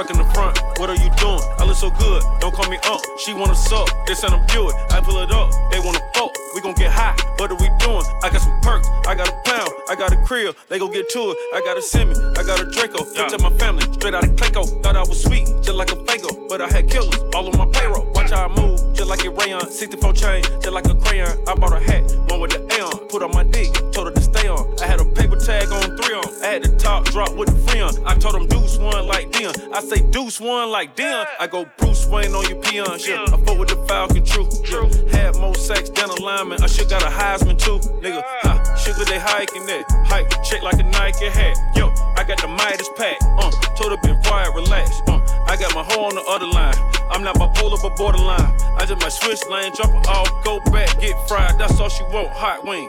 [0.00, 0.56] Truck in the front.
[0.78, 1.44] What are you doing?
[1.58, 3.00] I look so good, don't call me up.
[3.18, 4.74] She wanna suck, they send them Buick.
[4.90, 6.32] I pull it up, they wanna fuck.
[6.54, 8.04] We gon' get high, what are we doing?
[8.22, 11.08] I got some perks, I got a pound, I got a crib, they gon' get
[11.10, 11.36] to it.
[11.54, 13.04] I got a Simi, I got a Draco.
[13.04, 14.82] Looked at my family, straight out of Clayco.
[14.82, 17.66] Thought I was sweet, just like a Fago, but I had killers all on my
[17.78, 18.10] payroll.
[18.14, 19.70] Watch how I move, just like a rayon.
[19.70, 21.28] 64 chain, just like a crayon.
[21.46, 23.08] I bought a hat, one with the Aeon.
[23.08, 24.64] Put on my dick, told her to stay on.
[24.80, 25.79] I had a paper tag on
[26.18, 27.94] I had the top drop with the free on.
[28.04, 29.54] I told them Deuce one like Deion.
[29.72, 31.24] I say Deuce one like Deion.
[31.38, 32.98] I go Bruce Wayne on your peon.
[32.98, 34.48] Yeah, I fought with the Falcon, true.
[34.66, 35.30] Yeah.
[35.30, 36.62] Had more sex than a lineman.
[36.62, 38.22] I should got a Heisman too, nigga.
[38.42, 39.84] Ha, sugar they hiking that.
[40.06, 41.56] Hike, check like a Nike hat.
[41.76, 43.16] Yo, I got the Midas pack.
[43.38, 44.90] Uh, told her been quiet, relax.
[45.06, 46.74] Uh, I got my hoe on the other line.
[47.10, 48.50] I'm not bipolar, but borderline.
[48.78, 51.58] I just my switch lane, drop her off, go back, get fried.
[51.58, 52.88] That's all she want, hot wing.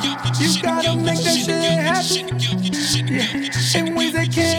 [0.00, 2.38] you gotta make that shit happen.
[3.12, 4.51] Yeah, in ways they cannot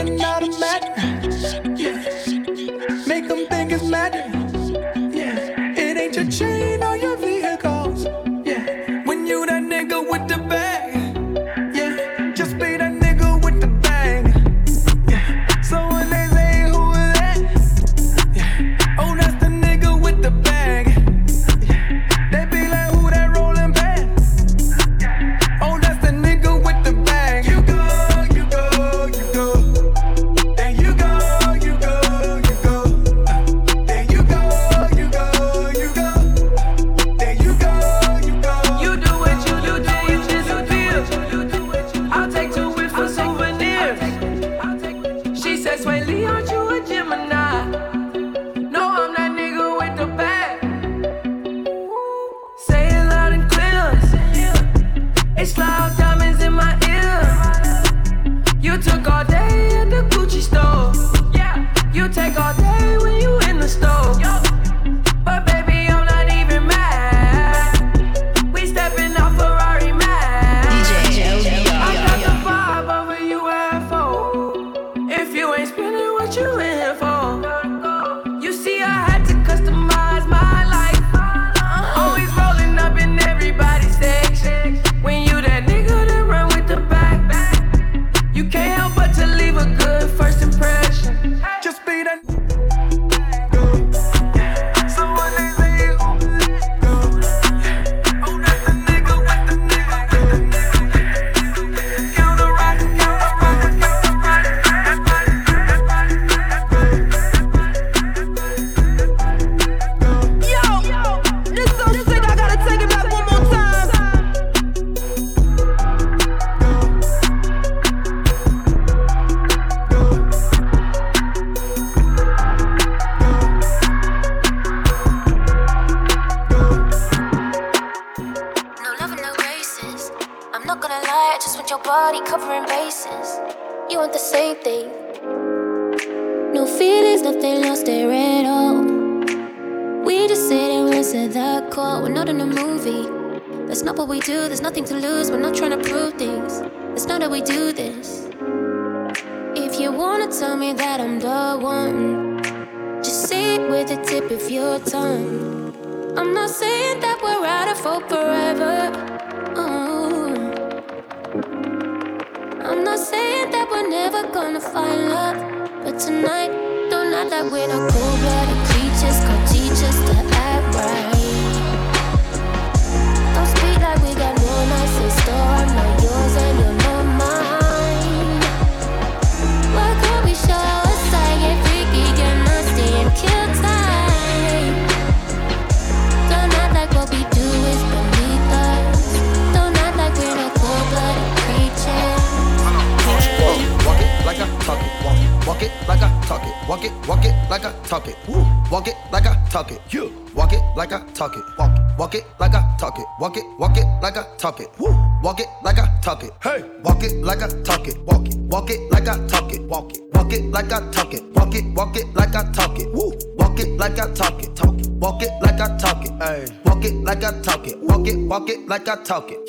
[204.44, 204.68] talk it.
[204.78, 204.94] Woo.
[205.24, 206.34] Walk it like I talk it.
[206.44, 207.98] Hey, walk it like I talk it.
[208.04, 209.62] Walk it, walk it like I talk it.
[209.62, 211.24] Walk it, walk it like I talk it.
[211.34, 212.92] Walk it, walk it like I talk it.
[212.92, 213.14] Woo.
[213.38, 214.54] Walk it like I talk it.
[214.54, 214.90] Talk it.
[214.90, 216.12] Walk it like I talk it.
[216.22, 216.46] Hey.
[216.66, 217.80] Walk it like I talk it.
[217.80, 219.43] Walk it, walk it like I talk it.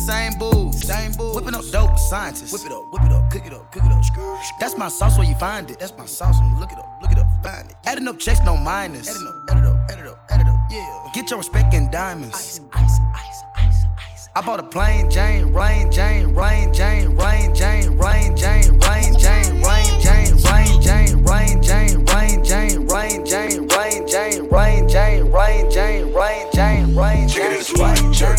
[0.00, 0.86] Same boobs.
[0.86, 1.36] Same boobs.
[1.36, 2.52] Whipping up dope scientists.
[2.52, 4.04] Whip it up, whip it up, cook it up, cook it up.
[4.04, 4.36] Screw.
[4.58, 5.78] That's my sauce where you find it.
[5.78, 7.76] That's my sauce when you look it up, look it up, find it.
[7.86, 9.08] Adding up checks, no minus.
[9.08, 11.10] Adding up, add it up, add it up, add it up, yeah.
[11.14, 12.34] Get your respect in diamonds.
[12.34, 14.28] Ice, ice, ice, ice, ice.
[14.34, 19.60] I bought a plain Jane, rain Jane, rain Jane, rain Jane, rain Jane, rain Jane,
[19.60, 25.70] rain Jane, rain Jane, rain Jane, rain Jane, rain Jane, rain Jane, rain Jane, rain
[25.70, 28.38] Jane, rain Jane, rain Chicken in the spot, jerk,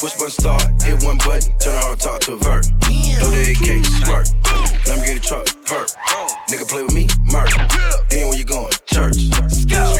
[0.00, 2.64] Push button start, hit one button, turn on talk to a vert.
[2.66, 4.32] Throw the AK, squirt.
[4.86, 5.88] Let me get a truck, perk.
[6.48, 7.50] Nigga play with me, murk.
[8.08, 8.70] Then where you going?
[8.86, 9.37] Church.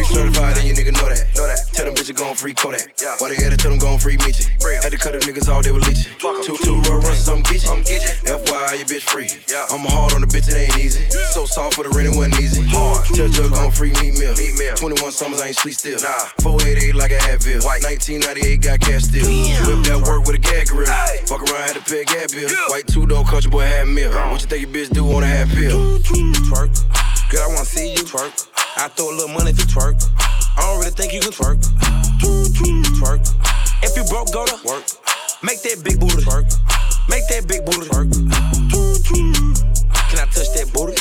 [0.08, 1.20] Certified, and you nigga know that.
[1.36, 1.60] Know that.
[1.72, 2.96] Tell them bitches gon' free Kodak.
[3.18, 4.48] Why they had to tell them gon' free Meechy?
[4.82, 6.10] Had to cut them niggas all they were leeching.
[6.18, 7.84] Two, two, roll runs, I'm getchin'.
[8.24, 9.28] FYI, your bitch free.
[9.70, 11.04] I'm hard on the bitch, it ain't easy.
[11.32, 12.62] So soft for the rent, it wasn't easy.
[12.66, 13.04] Hard.
[13.12, 14.34] Tell Jug gon' free Meek Mill.
[14.76, 16.00] 21 summers, I ain't sleep still.
[16.00, 16.32] Nah.
[16.40, 17.62] 488 like a Advil.
[17.64, 19.28] 1998 got cash still.
[19.68, 20.88] Whip that work with a gag grill.
[21.28, 22.48] Fuck around, had to pay a gap bill.
[22.68, 24.10] White two door country boy had meal.
[24.10, 25.98] What you think your bitch do on a half pill?
[26.48, 26.72] Twerk.
[27.30, 28.57] Girl, I wanna see you twerk.
[28.80, 29.98] I throw a little money you twerk.
[30.56, 31.58] I don't really think you can twerk.
[33.02, 33.26] Twerk.
[33.82, 34.86] If you broke, go to work.
[35.42, 36.46] Make that big booty twerk.
[37.10, 38.06] Make that big booty twerk.
[40.10, 40.94] Can I touch that booty?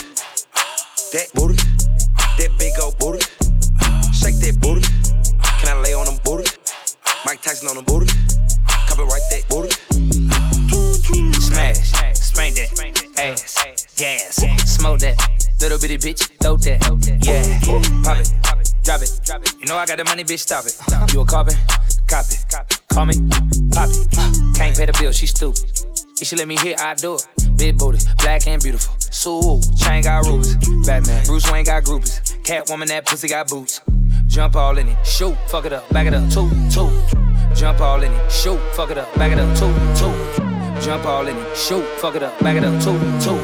[1.14, 1.54] That booty.
[2.42, 3.22] That big old booty.
[4.10, 4.82] Shake that booty.
[5.62, 6.50] Can I lay on them booty?
[7.28, 8.10] Mike Tyson on them booty.
[8.90, 9.70] Copyright that booty.
[11.40, 12.74] Smash, spank that,
[13.20, 14.36] ass, gas,
[14.66, 15.18] smoke that,
[15.60, 16.80] little bitty bitch, throw that,
[17.26, 17.60] yeah,
[18.04, 18.20] pop
[19.02, 19.54] it, drop it.
[19.60, 20.78] You know I got the money, bitch, stop it.
[21.14, 21.56] You a carbon,
[22.08, 22.80] copy, cop it.
[22.94, 23.16] call me,
[23.74, 24.08] pop it.
[24.56, 25.64] Can't pay the bill, she stupid.
[26.22, 27.28] If she let me hit, I do it.
[27.58, 28.94] Big booty, black and beautiful.
[29.00, 30.56] Sue, chain got rubies.
[30.86, 32.22] Batman, Bruce Wayne got groupies.
[32.44, 33.82] Catwoman, that pussy got boots.
[34.28, 36.92] Jump all in it, shoot, fuck it up, back it up, two, two.
[37.56, 40.57] Jump all in it, shoot, fuck it up, back it up, two, two.
[40.82, 43.36] Jump all in it, shoot, fuck it up, back it up, two, two.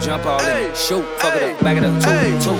[0.00, 2.10] Jump all in it, shoot, fuck it up, back it up, two,
[2.42, 2.58] two.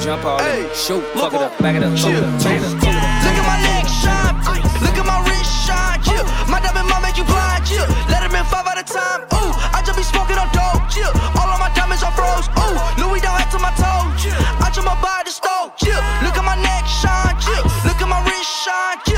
[0.00, 2.52] Jump all in it, shoot, fuck it up, back it up, two, two.
[2.76, 4.36] Look at my neck shine,
[4.84, 6.50] look at my wrist shine, yeah.
[6.50, 7.88] My diamond mom make you blind, yeah.
[8.12, 9.52] Let him in five at a time, ooh.
[9.72, 11.08] I just be smoking on dope, yeah.
[11.40, 12.76] All of my diamonds are froze, ooh.
[13.00, 14.20] Louis down head to my toes,
[14.60, 16.02] I just my body stove, yeah.
[16.20, 17.64] Look at my neck shine, yeah.
[17.88, 19.15] Look at my wrist shine, yeah.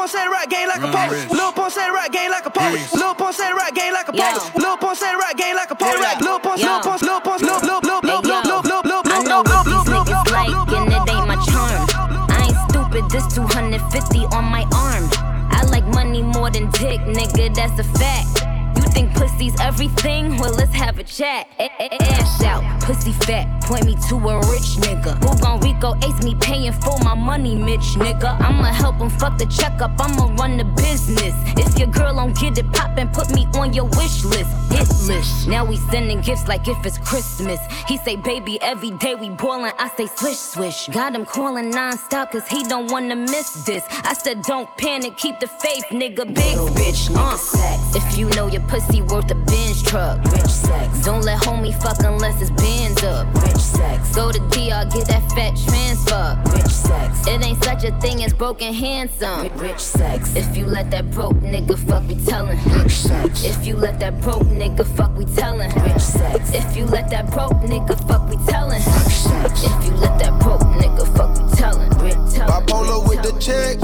[0.00, 1.30] Pump said rap game like a poet.
[1.30, 2.80] Lil Pump said rap game like a poet.
[2.94, 4.56] Lil Pump said rap game like a poet.
[4.56, 6.00] Lil Pump said rap game like a poet.
[6.22, 9.22] Lil Pump, Lil Pump, Lil Pump, Lil Lil Lil Lil Lil Lil Lil Lil I
[9.28, 11.84] know what these niggas like, and it ain't my charm.
[12.32, 15.04] I ain't stupid, this This 250 on my arm.
[15.52, 18.59] I like money more than dick, nigga, that's a fact.
[19.20, 20.38] Pussy's everything?
[20.38, 21.46] Well, let's have a chat.
[21.58, 22.00] A- a-
[22.46, 25.12] out, pussy fat, point me to a rich nigga.
[25.22, 28.40] Who gon' Rico ace me paying for my money, Mitch nigga?
[28.40, 31.34] I'ma help him fuck the checkup, I'ma run the business.
[31.58, 34.50] If your girl don't get it poppin', put me on your wish list.
[34.72, 35.46] Hit list.
[35.48, 37.60] Now we sending gifts like if it's Christmas.
[37.86, 40.88] He say, baby, every day we boilin', I say swish swish.
[40.88, 43.84] Got him calling non-stop cause he don't wanna miss this.
[43.90, 46.24] I said, don't panic, keep the faith, nigga.
[46.26, 47.36] Big bitch, uh.
[47.94, 51.04] If you know your pussy worth a Benz truck, rich sex.
[51.04, 54.14] Don't let homie fuck unless it's bands up, rich sex.
[54.14, 57.26] Go to DR, get that fat transfer, rich sex.
[57.26, 60.34] It ain't such a thing as broken handsome, rich sex.
[60.36, 63.44] If you let that broke nigga fuck, we tellin', rich sex.
[63.44, 66.54] If you let that broke nigga fuck, we tellin', rich sex.
[66.54, 69.64] If you let that broke nigga fuck, we tellin', rich sex.
[69.64, 72.66] If you let that broke nigga fuck, we tellin', rich tellin'.
[72.66, 73.78] Bipolar with the check.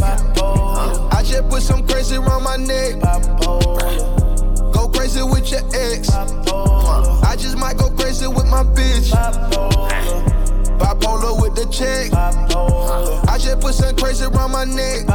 [1.13, 4.16] I just put some crazy around my neck.
[4.93, 6.11] Crazy with your ex.
[6.11, 9.11] I just might go crazy with my bitch.
[10.79, 12.13] Bipolar with the check.
[13.29, 15.07] I just put some crazy around my neck.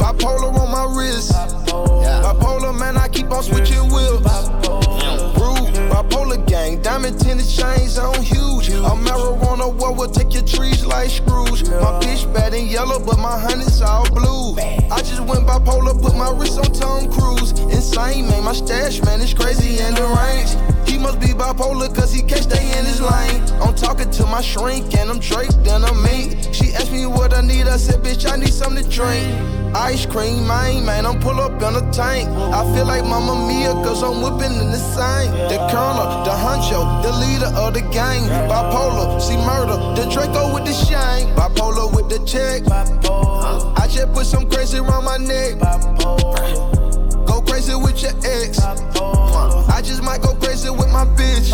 [0.00, 1.32] Bipolar on my wrist.
[1.32, 4.48] Bipolar, man, I keep on switching whips.
[5.38, 8.70] Rude, bipolar gang, diamond tinted chains on huge.
[8.70, 11.68] A marijuana war will take your trees like screws.
[11.68, 14.56] My bitch bad and yellow, but my honey's all blue.
[14.90, 17.52] I just went bipolar, put my wrist on Tom Cruise.
[17.76, 20.50] Insane, man, my stash, man, it's crazy in the range.
[20.88, 23.42] He must be bipolar, cause he can't stay in his lane.
[23.60, 26.54] I'm talking to my shrink, and I'm draped a mink.
[26.54, 29.61] She asked me what I need, I said, bitch, I need something to drink.
[29.74, 32.28] Ice cream, man, man, I'm pull up in a tank.
[32.28, 35.32] I feel like Mama Mia, cause I'm whipping in the same.
[35.48, 38.22] The colonel, the honcho, the leader of the gang.
[38.48, 41.26] Bipolar, see murder, the Draco with the shine.
[41.36, 42.62] Bipolar with the check.
[43.80, 45.58] I just put some crazy around my neck.
[47.26, 48.60] Go crazy with your ex.
[48.60, 51.52] I just might go crazy with my bitch.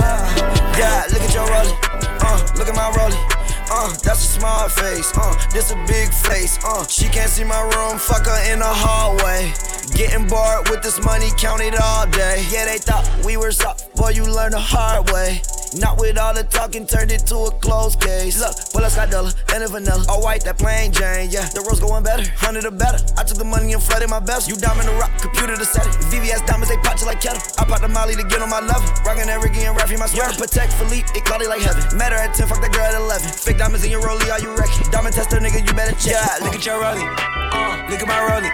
[0.76, 1.76] Yeah, look at your rollie.
[2.20, 3.57] Uh, look at my rollie.
[3.70, 5.12] Uh, that's a small face.
[5.16, 6.58] Uh, this a big face.
[6.64, 7.98] Uh, she can't see my room.
[7.98, 9.52] Fuck her in the hallway.
[9.94, 12.44] Getting bored with this money, count it all day.
[12.50, 13.94] Yeah, they thought we were soft.
[13.96, 15.42] Boy, you learn the hard way.
[15.76, 18.40] Not with all the talking, turned it to a closed case.
[18.40, 20.04] Look, pull up Scotella and a vanilla.
[20.08, 21.28] All white, that plain Jane.
[21.30, 22.98] Yeah, the rose going better, hundred or better.
[23.16, 24.48] I took the money and flooded my best.
[24.48, 25.92] You diamond the rock, computer to set it.
[26.08, 27.42] VVS diamonds, they pop just like kettle.
[27.58, 28.88] I pop the Molly to get on my level.
[29.04, 30.32] Rockin' that Ricky and Raffy, my sweater.
[30.34, 31.84] Patek Philippe, it cloudy like heaven.
[31.96, 33.28] Met her at 10, fuck that girl at 11.
[33.28, 34.88] Fake diamonds in your rollie, are you wrecking?
[34.90, 36.16] Diamond tester, nigga, you better check.
[36.16, 37.04] Yeah, look at your rollie.
[37.52, 38.50] Uh, look at my rollie.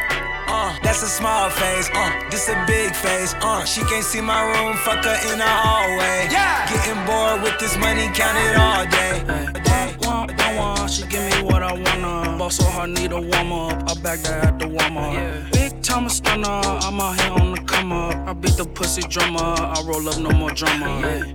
[0.57, 1.90] Uh, that's a small face.
[1.92, 3.34] Uh, this a big face.
[3.40, 4.76] Uh, she can't see my room.
[4.76, 6.28] Fuck her in the hallway.
[6.30, 6.70] Yeah.
[6.70, 9.14] Getting bored with this money, count it all day.
[9.68, 12.38] Don't want, don't want, she give me what I wanna.
[12.38, 13.90] Boss so hard, need a warm up.
[13.90, 15.52] I back that at the warm up.
[15.52, 18.14] Big time a stunner, I'm out here on the come up.
[18.28, 20.86] I beat the pussy drummer, I roll up no more drama.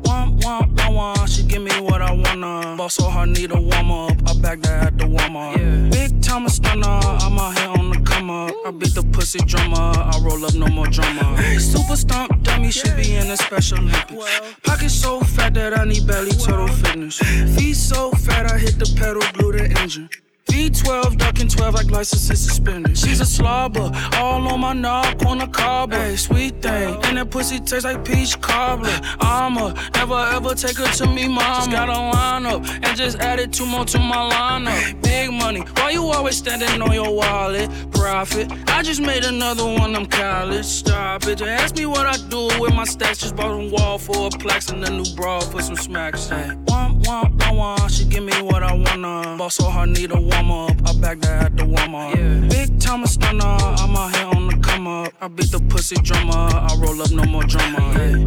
[0.06, 0.09] Want,
[0.44, 2.76] want, want, she give me what I wanna.
[2.78, 4.18] Boss so hard, need a warm up.
[4.28, 5.56] I back that at the warm up.
[5.92, 8.54] Big time a stunner, I'm out here on the come up.
[8.66, 11.38] I beat the pussy drummer, I roll up no more drama.
[11.60, 14.60] Super stomp dummy should be in a special Olympics.
[14.64, 17.20] Pocket so fat that I need belly total fitness.
[17.56, 20.10] Feet so fat I hit the pedal, glue the engine.
[20.50, 22.98] V12, ducking 12 like licenses suspended.
[22.98, 25.98] She's a slobber, all on my knob, on the cobbler.
[25.98, 29.00] Hey, sweet thing, and that pussy tastes like peach cobbler.
[29.20, 31.42] I'ma never ever take her to me, mama.
[31.42, 35.02] Just got a lineup and just added two more to my lineup.
[35.02, 37.70] Big money, why you always standing on your wallet?
[37.92, 40.66] Profit, I just made another one, I'm college.
[40.66, 43.20] Stop it, just ask me what I do with my stacks.
[43.20, 46.30] Just bought a wall for a plaques and a new bra for some smacks.
[46.30, 49.36] Hey, want, want, don't she give me what I wanna.
[49.38, 50.90] Boss so hard, need a warm up.
[50.90, 52.14] I back that at the warm up.
[52.50, 55.14] Big time a stunner, I'm out here on the come up.
[55.22, 57.80] I beat the pussy drummer, I roll up no more drama.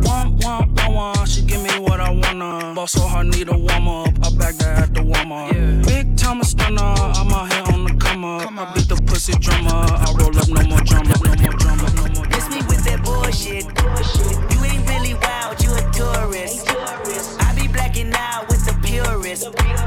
[0.03, 2.75] Want, want, don't want, she give me what I wanna.
[2.75, 4.09] Boss so hard, need a warm up.
[4.25, 5.53] I back that at the warm up.
[5.87, 8.51] Big time a stunner, I'm out here on the come up.
[8.53, 12.07] I beat the pussy drummer, I roll up no more drama, no more drama, no
[12.15, 13.65] more Miss me with that bullshit.
[14.53, 16.67] You ain't really wild, you a tourist.
[17.41, 19.47] I be blacking out with the purist.
[19.47, 19.82] I made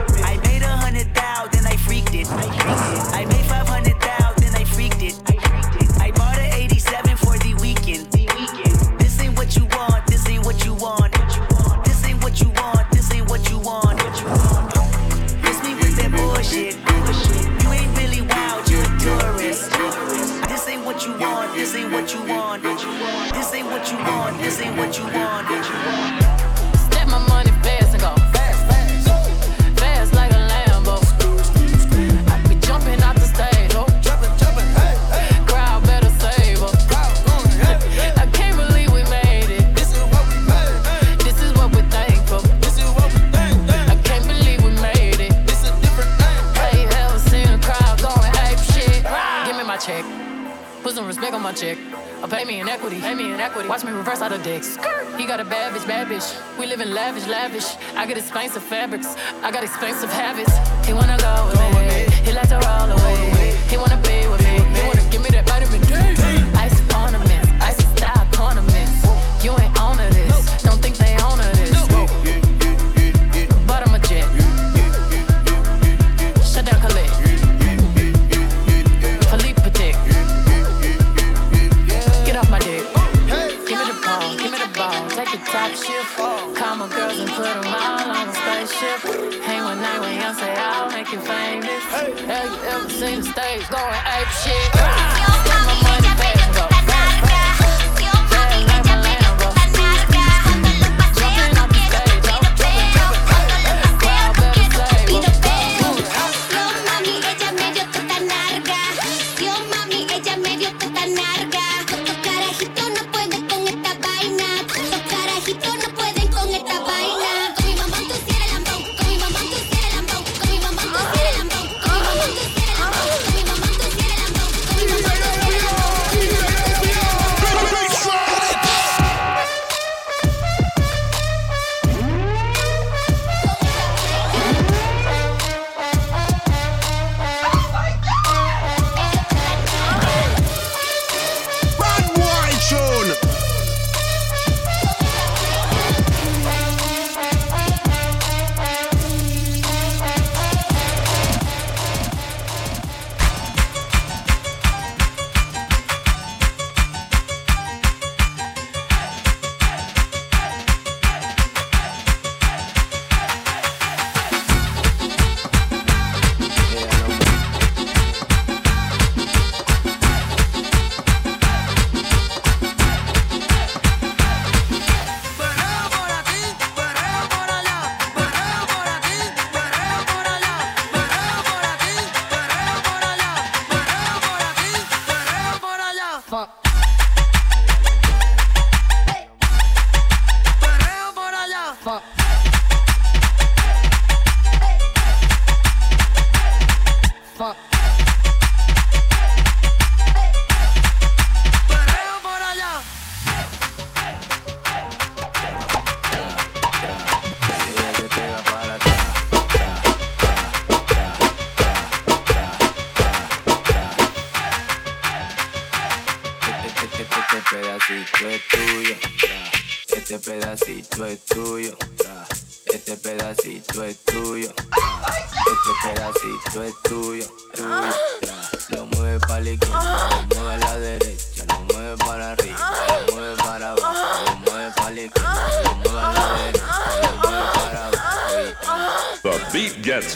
[239.95, 240.11] Y ella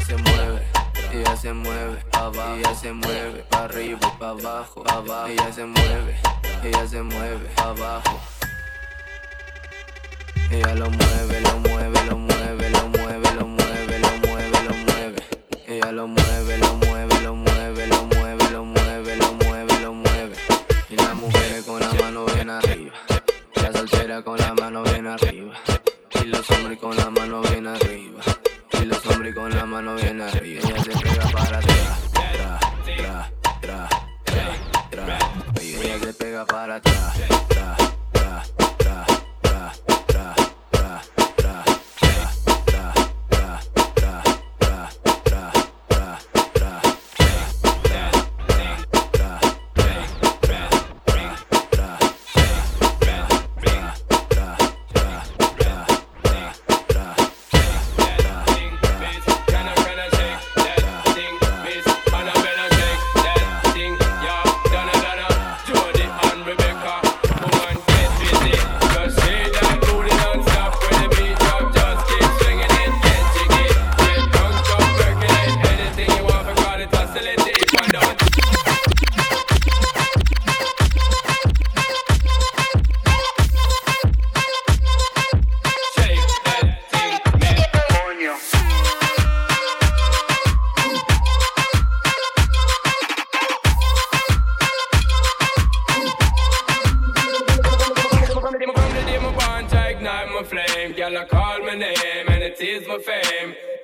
[0.00, 0.66] se mueve,
[1.12, 5.28] y ella se mueve, abajo, ella se mueve, pa arriba y pa abajo, pa abajo.
[5.28, 6.16] Ella se mueve,
[6.64, 8.20] ella se mueve, abajo.
[10.50, 15.22] Ella lo mueve, lo mueve, lo mueve, lo mueve, lo mueve, lo mueve, lo mueve.
[15.68, 20.36] Ella lo mueve, lo mueve, lo mueve, lo mueve, lo mueve, lo mueve, lo mueve.
[20.90, 22.94] Y la mujer con la mano bien arriba,
[23.62, 25.54] la soltera con la mano bien arriba.
[26.24, 28.22] Y los hombres con la mano bien arriba.
[28.80, 30.62] Y los hombres con la mano bien arriba.
[30.64, 32.00] Ella se pega para atrás.
[32.12, 32.58] Tra,
[32.96, 33.88] tra, tra,
[34.24, 34.48] tra,
[34.90, 35.18] tra.
[35.60, 37.43] Ella se pega para atrás.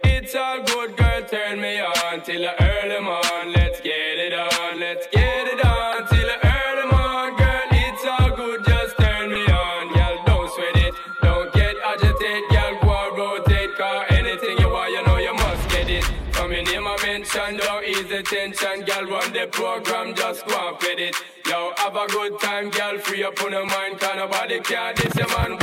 [0.04, 3.52] It's all good, girl, turn me on till the early morn.
[3.52, 7.68] Let's get it on, let's get it on till the early morn, girl.
[7.72, 10.22] It's all good, just turn me on, girl.
[10.26, 12.78] Don't sweat it, don't get agitated, girl.
[12.82, 14.06] Go on, rotate, car.
[14.10, 16.04] Anything you want, you know you must get it.
[16.32, 19.06] From your name I mention, don't ease the tension, girl.
[19.06, 21.16] Run the program, just go on fit it.
[21.46, 22.98] Yo, have a good time, girl.
[22.98, 24.94] Free up on your mind, can nobody care.
[24.94, 25.59] This your man.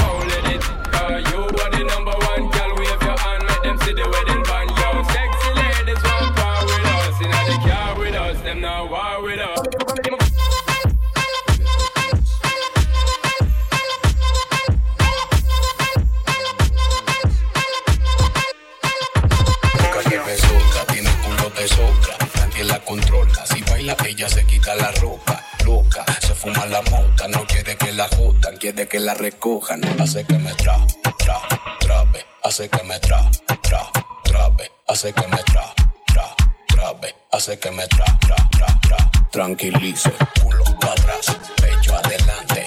[27.97, 29.81] la ajustan, quiere que la recojan.
[29.99, 30.77] Hace que me tra,
[31.17, 31.41] tra,
[31.79, 32.25] trabe.
[32.43, 33.29] Hace que me tra,
[33.63, 33.91] tra,
[34.23, 34.71] trabe.
[34.87, 35.73] Hace que me tra,
[36.05, 36.35] tra,
[36.67, 37.15] trabe.
[37.31, 39.11] Hace que me tra, tra, tra, tra.
[39.31, 42.66] Tranquilice, culo para atrás, pecho adelante